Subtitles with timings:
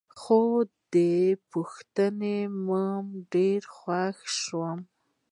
[0.19, 0.41] خو
[0.93, 1.11] دا
[1.51, 2.85] پوښتنه مې
[3.31, 4.71] ډېره خوښه شوه.